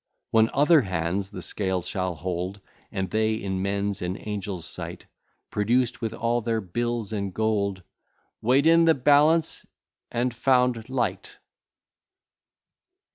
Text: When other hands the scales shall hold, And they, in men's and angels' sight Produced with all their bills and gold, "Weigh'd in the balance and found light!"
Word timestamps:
When 0.31 0.49
other 0.51 0.81
hands 0.81 1.29
the 1.29 1.43
scales 1.43 1.85
shall 1.87 2.15
hold, 2.15 2.59
And 2.91 3.11
they, 3.11 3.35
in 3.35 3.61
men's 3.61 4.01
and 4.01 4.17
angels' 4.19 4.65
sight 4.65 5.05
Produced 5.51 6.01
with 6.01 6.11
all 6.11 6.41
their 6.41 6.59
bills 6.59 7.13
and 7.13 7.31
gold, 7.31 7.83
"Weigh'd 8.41 8.65
in 8.65 8.85
the 8.85 8.95
balance 8.95 9.63
and 10.11 10.33
found 10.33 10.89
light!" 10.89 11.37